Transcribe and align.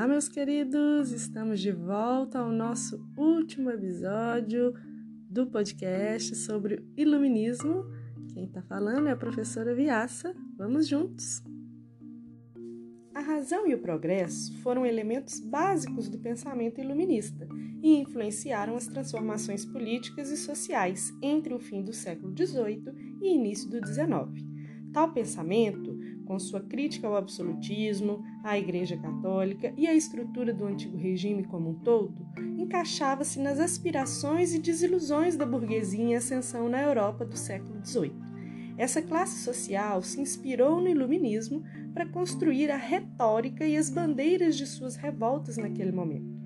Olá, 0.00 0.08
meus 0.08 0.30
queridos! 0.30 1.12
Estamos 1.12 1.60
de 1.60 1.72
volta 1.72 2.38
ao 2.38 2.50
nosso 2.50 3.06
último 3.18 3.70
episódio 3.70 4.72
do 5.28 5.46
podcast 5.46 6.34
sobre 6.36 6.82
iluminismo. 6.96 7.84
Quem 8.32 8.46
está 8.46 8.62
falando 8.62 9.08
é 9.08 9.10
a 9.10 9.16
professora 9.16 9.74
Viaça. 9.74 10.34
Vamos 10.56 10.88
juntos! 10.88 11.42
A 13.14 13.20
razão 13.20 13.68
e 13.68 13.74
o 13.74 13.78
progresso 13.78 14.56
foram 14.62 14.86
elementos 14.86 15.38
básicos 15.38 16.08
do 16.08 16.18
pensamento 16.18 16.80
iluminista 16.80 17.46
e 17.82 17.98
influenciaram 17.98 18.76
as 18.76 18.86
transformações 18.86 19.66
políticas 19.66 20.30
e 20.30 20.36
sociais 20.38 21.12
entre 21.20 21.52
o 21.52 21.60
fim 21.60 21.84
do 21.84 21.92
século 21.92 22.34
XVIII 22.34 23.18
e 23.20 23.34
início 23.34 23.68
do 23.68 23.86
XIX. 23.86 24.48
Tal 24.94 25.12
pensamento 25.12 25.99
com 26.30 26.38
sua 26.38 26.60
crítica 26.60 27.08
ao 27.08 27.16
absolutismo, 27.16 28.22
à 28.44 28.56
Igreja 28.56 28.96
Católica 28.96 29.74
e 29.76 29.88
à 29.88 29.92
estrutura 29.92 30.54
do 30.54 30.64
antigo 30.64 30.96
regime 30.96 31.42
como 31.42 31.70
um 31.70 31.74
todo, 31.74 32.24
encaixava-se 32.56 33.40
nas 33.40 33.58
aspirações 33.58 34.54
e 34.54 34.60
desilusões 34.60 35.34
da 35.34 35.44
burguesia 35.44 36.00
em 36.00 36.14
ascensão 36.14 36.68
na 36.68 36.80
Europa 36.80 37.24
do 37.24 37.36
século 37.36 37.84
XVIII. 37.84 38.14
Essa 38.78 39.02
classe 39.02 39.42
social 39.42 40.02
se 40.02 40.20
inspirou 40.20 40.80
no 40.80 40.88
Iluminismo 40.88 41.64
para 41.92 42.06
construir 42.06 42.70
a 42.70 42.76
retórica 42.76 43.66
e 43.66 43.76
as 43.76 43.90
bandeiras 43.90 44.56
de 44.56 44.68
suas 44.68 44.94
revoltas 44.94 45.56
naquele 45.56 45.90
momento. 45.90 46.38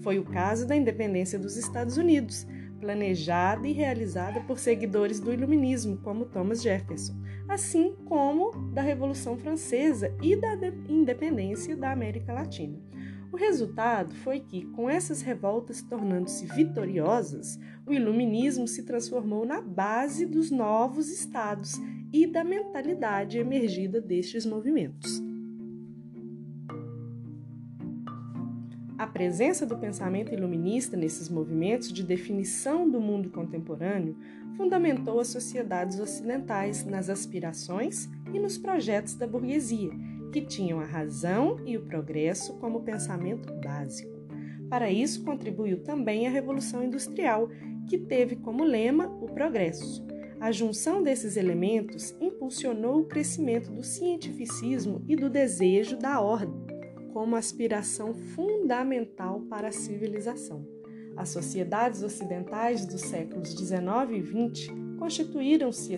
Foi 0.00 0.16
o 0.16 0.24
caso 0.24 0.64
da 0.64 0.76
independência 0.76 1.40
dos 1.40 1.56
Estados 1.56 1.96
Unidos, 1.96 2.46
planejada 2.78 3.66
e 3.66 3.72
realizada 3.72 4.40
por 4.42 4.60
seguidores 4.60 5.18
do 5.18 5.32
Iluminismo, 5.32 5.96
como 5.96 6.26
Thomas 6.26 6.62
Jefferson, 6.62 7.14
assim 7.48 7.94
como 8.04 8.52
da 8.72 8.82
Revolução 8.82 9.36
Francesa 9.36 10.14
e 10.22 10.36
da 10.36 10.56
independência 10.88 11.76
da 11.76 11.92
América 11.92 12.32
Latina. 12.32 12.78
O 13.32 13.36
resultado 13.36 14.14
foi 14.14 14.38
que, 14.38 14.64
com 14.66 14.88
essas 14.88 15.20
revoltas 15.20 15.82
tornando-se 15.82 16.46
vitoriosas, 16.46 17.58
o 17.84 17.92
Iluminismo 17.92 18.68
se 18.68 18.84
transformou 18.84 19.44
na 19.44 19.60
base 19.60 20.24
dos 20.24 20.52
novos 20.52 21.10
estados 21.10 21.72
e 22.12 22.28
da 22.28 22.44
mentalidade 22.44 23.38
emergida 23.38 24.00
destes 24.00 24.46
movimentos. 24.46 25.20
A 29.04 29.06
presença 29.06 29.66
do 29.66 29.76
pensamento 29.76 30.32
iluminista 30.32 30.96
nesses 30.96 31.28
movimentos 31.28 31.92
de 31.92 32.02
definição 32.02 32.88
do 32.88 32.98
mundo 32.98 33.28
contemporâneo 33.28 34.16
fundamentou 34.56 35.20
as 35.20 35.28
sociedades 35.28 36.00
ocidentais 36.00 36.86
nas 36.86 37.10
aspirações 37.10 38.08
e 38.32 38.38
nos 38.38 38.56
projetos 38.56 39.14
da 39.14 39.26
burguesia, 39.26 39.90
que 40.32 40.40
tinham 40.40 40.80
a 40.80 40.86
razão 40.86 41.60
e 41.66 41.76
o 41.76 41.82
progresso 41.82 42.54
como 42.54 42.80
pensamento 42.80 43.52
básico. 43.62 44.10
Para 44.70 44.90
isso 44.90 45.22
contribuiu 45.22 45.82
também 45.82 46.26
a 46.26 46.30
Revolução 46.30 46.82
Industrial, 46.82 47.50
que 47.86 47.98
teve 47.98 48.36
como 48.36 48.64
lema 48.64 49.06
o 49.20 49.26
progresso. 49.26 50.02
A 50.40 50.50
junção 50.50 51.02
desses 51.02 51.36
elementos 51.36 52.16
impulsionou 52.22 53.00
o 53.00 53.04
crescimento 53.04 53.70
do 53.70 53.82
cientificismo 53.82 55.04
e 55.06 55.14
do 55.14 55.28
desejo 55.28 55.98
da 55.98 56.22
ordem 56.22 56.63
como 57.14 57.36
aspiração 57.36 58.12
fundamental 58.12 59.40
para 59.42 59.68
a 59.68 59.72
civilização. 59.72 60.66
As 61.16 61.28
sociedades 61.28 62.02
ocidentais 62.02 62.84
dos 62.84 63.02
séculos 63.02 63.50
XIX 63.50 63.78
e 64.10 64.20
XX 64.20 64.74
constituíram-se 64.98 65.96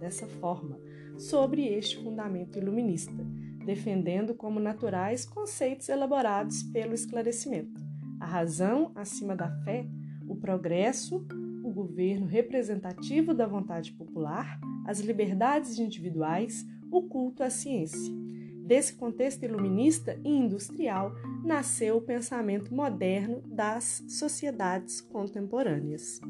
dessa 0.00 0.26
forma, 0.26 0.80
sobre 1.16 1.64
este 1.64 2.02
fundamento 2.02 2.58
iluminista, 2.58 3.24
defendendo 3.64 4.34
como 4.34 4.58
naturais 4.58 5.24
conceitos 5.24 5.88
elaborados 5.88 6.64
pelo 6.64 6.92
esclarecimento: 6.92 7.80
a 8.18 8.26
razão 8.26 8.90
acima 8.96 9.36
da 9.36 9.48
fé, 9.62 9.86
o 10.26 10.34
progresso, 10.34 11.24
o 11.62 11.70
governo 11.70 12.26
representativo 12.26 13.32
da 13.32 13.46
vontade 13.46 13.92
popular, 13.92 14.58
as 14.84 14.98
liberdades 14.98 15.78
individuais, 15.78 16.66
o 16.90 17.02
culto 17.02 17.44
à 17.44 17.50
ciência. 17.50 18.12
Desse 18.68 18.92
contexto 18.96 19.44
iluminista 19.44 20.20
e 20.22 20.28
industrial 20.28 21.14
nasceu 21.42 21.96
o 21.96 22.02
pensamento 22.02 22.74
moderno 22.74 23.40
das 23.46 24.04
sociedades 24.06 25.00
contemporâneas. 25.00 26.20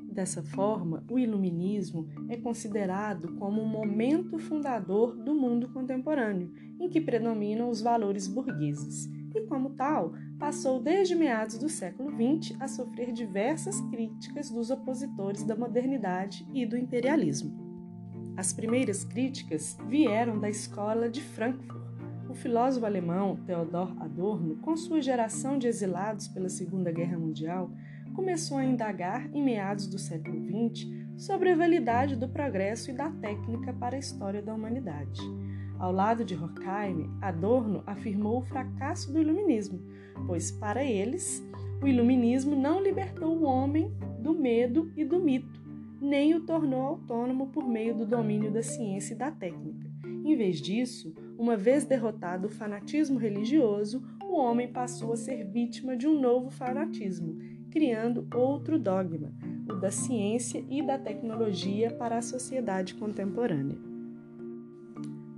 Dessa 0.00 0.42
forma, 0.42 1.04
o 1.10 1.18
iluminismo 1.18 2.08
é 2.30 2.38
considerado 2.38 3.34
como 3.34 3.60
um 3.60 3.68
momento 3.68 4.38
fundador 4.38 5.14
do 5.14 5.34
mundo 5.34 5.68
contemporâneo, 5.74 6.50
em 6.80 6.88
que 6.88 7.02
predominam 7.02 7.68
os 7.68 7.82
valores 7.82 8.26
burgueses, 8.26 9.06
e, 9.34 9.42
como 9.42 9.74
tal, 9.74 10.14
passou 10.38 10.80
desde 10.80 11.14
meados 11.14 11.58
do 11.58 11.68
século 11.68 12.10
XX 12.12 12.58
a 12.58 12.66
sofrer 12.66 13.12
diversas 13.12 13.78
críticas 13.90 14.50
dos 14.50 14.70
opositores 14.70 15.44
da 15.44 15.54
modernidade 15.54 16.46
e 16.54 16.64
do 16.64 16.78
imperialismo. 16.78 17.65
As 18.36 18.52
primeiras 18.52 19.02
críticas 19.02 19.78
vieram 19.88 20.38
da 20.38 20.50
escola 20.50 21.08
de 21.08 21.22
Frankfurt. 21.22 21.86
O 22.28 22.34
filósofo 22.34 22.84
alemão 22.84 23.36
Theodor 23.46 23.96
Adorno, 23.98 24.56
com 24.56 24.76
sua 24.76 25.00
geração 25.00 25.56
de 25.56 25.66
exilados 25.66 26.28
pela 26.28 26.50
Segunda 26.50 26.92
Guerra 26.92 27.18
Mundial, 27.18 27.70
começou 28.14 28.58
a 28.58 28.64
indagar 28.64 29.26
em 29.34 29.42
meados 29.42 29.86
do 29.86 29.98
século 29.98 30.38
XX 30.44 30.86
sobre 31.16 31.50
a 31.50 31.56
validade 31.56 32.14
do 32.14 32.28
progresso 32.28 32.90
e 32.90 32.94
da 32.94 33.10
técnica 33.10 33.72
para 33.72 33.96
a 33.96 33.98
história 34.00 34.42
da 34.42 34.54
humanidade. 34.54 35.22
Ao 35.78 35.90
lado 35.90 36.22
de 36.22 36.34
Horkheim, 36.34 37.10
Adorno 37.22 37.82
afirmou 37.86 38.38
o 38.38 38.44
fracasso 38.44 39.10
do 39.10 39.18
iluminismo, 39.18 39.80
pois 40.26 40.50
para 40.50 40.84
eles, 40.84 41.42
o 41.82 41.86
iluminismo 41.86 42.54
não 42.54 42.82
libertou 42.82 43.34
o 43.34 43.44
homem 43.44 43.90
do 44.20 44.34
medo 44.34 44.92
e 44.94 45.04
do 45.04 45.18
mito, 45.18 45.65
nem 46.00 46.34
o 46.34 46.40
tornou 46.40 46.82
autônomo 46.82 47.48
por 47.48 47.66
meio 47.66 47.94
do 47.94 48.06
domínio 48.06 48.50
da 48.50 48.62
ciência 48.62 49.14
e 49.14 49.16
da 49.16 49.30
técnica. 49.30 49.90
Em 50.24 50.36
vez 50.36 50.60
disso, 50.60 51.14
uma 51.38 51.56
vez 51.56 51.84
derrotado 51.84 52.48
o 52.48 52.50
fanatismo 52.50 53.18
religioso, 53.18 54.02
o 54.22 54.36
homem 54.36 54.68
passou 54.68 55.12
a 55.12 55.16
ser 55.16 55.44
vítima 55.44 55.96
de 55.96 56.06
um 56.06 56.20
novo 56.20 56.50
fanatismo, 56.50 57.38
criando 57.70 58.26
outro 58.34 58.78
dogma, 58.78 59.32
o 59.70 59.74
da 59.74 59.90
ciência 59.90 60.64
e 60.68 60.82
da 60.82 60.98
tecnologia 60.98 61.90
para 61.90 62.18
a 62.18 62.22
sociedade 62.22 62.94
contemporânea. 62.94 63.78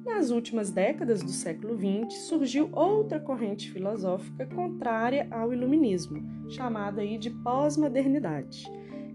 Nas 0.05 0.31
últimas 0.31 0.71
décadas 0.71 1.23
do 1.23 1.31
século 1.31 1.77
XX, 1.77 2.21
surgiu 2.23 2.71
outra 2.73 3.21
corrente 3.21 3.71
filosófica 3.71 4.47
contrária 4.47 5.29
ao 5.31 5.53
iluminismo, 5.53 6.23
chamada 6.49 7.03
aí 7.03 7.19
de 7.19 7.31
pós-modernidade 7.31 8.67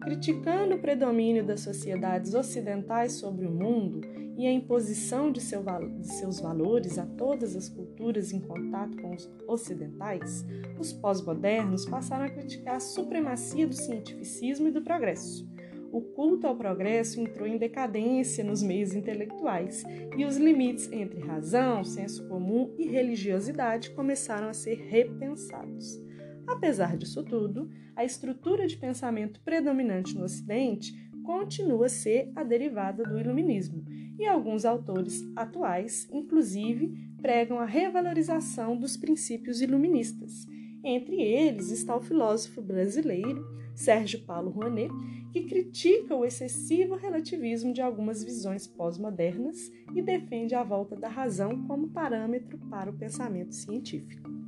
criticando 0.03 0.75
o 0.75 0.79
predomínio 0.79 1.45
das 1.45 1.61
sociedades 1.61 2.33
ocidentais 2.33 3.13
sobre 3.13 3.45
o 3.45 3.51
mundo 3.51 4.01
e 4.37 4.45
a 4.45 4.51
imposição 4.51 5.31
de, 5.31 5.39
seu, 5.39 5.63
de, 5.63 6.07
seus 6.07 6.39
valores 6.39 6.97
a 6.97 7.05
todas 7.05 7.55
as 7.55 7.69
culturas 7.69 8.33
em 8.33 8.39
contato 8.39 8.97
com 9.01 9.13
os 9.15 9.31
ocidentais, 9.47 10.45
os 10.77 10.91
pós-modernos 10.91 11.85
passaram 11.85 12.25
a 12.25 12.29
criticar 12.29 12.75
a 12.75 12.81
supremacia 12.81 13.67
do 13.67 13.75
cientificismo 13.75 14.67
e 14.67 14.71
do 14.71 14.81
progresso. 14.81 15.47
O 15.91 16.01
culto 16.01 16.47
ao 16.47 16.55
progresso 16.55 17.21
entrou 17.21 17.47
em 17.47 17.57
decadência 17.57 18.43
nos 18.43 18.63
meios 18.63 18.95
intelectuais 18.95 19.83
e 20.17 20.25
os 20.25 20.37
limites 20.37 20.91
entre 20.91 21.19
razão, 21.19 21.83
senso 21.83 22.27
comum 22.27 22.73
e 22.79 22.87
religiosidade 22.87 23.91
começaram 23.91 24.49
a 24.49 24.53
ser 24.53 24.75
repensados. 24.89 26.01
Apesar 26.47 26.97
disso 26.97 27.23
tudo, 27.23 27.69
a 27.95 28.03
estrutura 28.03 28.67
de 28.67 28.77
pensamento 28.77 29.41
predominante 29.41 30.17
no 30.17 30.25
Ocidente 30.25 30.93
continua 31.23 31.85
a 31.85 31.89
ser 31.89 32.31
a 32.35 32.43
derivada 32.43 33.03
do 33.03 33.19
Iluminismo, 33.19 33.83
e 34.19 34.25
alguns 34.25 34.65
autores 34.65 35.23
atuais, 35.35 36.07
inclusive, 36.11 36.93
pregam 37.21 37.59
a 37.59 37.65
revalorização 37.65 38.77
dos 38.77 38.95
princípios 38.95 39.61
iluministas. 39.61 40.45
Entre 40.83 41.21
eles 41.21 41.71
está 41.71 41.95
o 41.95 42.01
filósofo 42.01 42.61
brasileiro 42.61 43.43
Sérgio 43.75 44.23
Paulo 44.23 44.51
Rouanet, 44.51 44.91
que 45.31 45.43
critica 45.45 46.15
o 46.15 46.23
excessivo 46.23 46.95
relativismo 46.95 47.73
de 47.73 47.81
algumas 47.81 48.23
visões 48.23 48.67
pós-modernas 48.67 49.71
e 49.95 50.01
defende 50.01 50.53
a 50.53 50.63
volta 50.63 50.95
da 50.95 51.07
razão 51.07 51.65
como 51.65 51.89
parâmetro 51.89 52.57
para 52.69 52.91
o 52.91 52.93
pensamento 52.93 53.55
científico. 53.55 54.42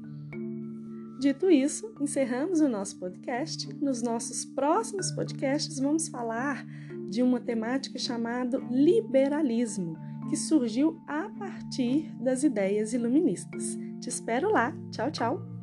Dito 1.20 1.50
isso, 1.50 1.94
encerramos 2.00 2.60
o 2.60 2.68
nosso 2.68 3.00
podcast. 3.00 3.74
Nos 3.82 4.02
nossos 4.02 4.46
próximos 4.46 5.12
podcasts, 5.12 5.80
vamos 5.80 6.08
falar 6.08 6.66
de 7.10 7.24
uma 7.24 7.40
temática 7.40 7.98
chamada 7.98 8.58
liberalismo, 8.70 9.96
que 10.30 10.36
surgiu 10.36 11.02
a 11.08 11.30
partir 11.30 12.12
das 12.22 12.44
ideias 12.44 12.94
iluministas. 12.94 13.78
Te 14.02 14.10
espero 14.10 14.52
lá. 14.52 14.76
Tchau, 14.92 15.12
tchau! 15.12 15.55